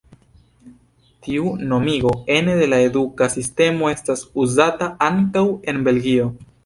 Tiu 1.25 1.51
nomigo 1.73 2.13
ene 2.37 2.55
de 2.61 2.69
la 2.71 2.79
eduka 2.87 3.27
sistemo 3.35 3.91
estas 3.97 4.25
uzata 4.45 4.89
ankaŭ 5.11 5.45
en 5.75 5.85
Belgio. 5.91 6.27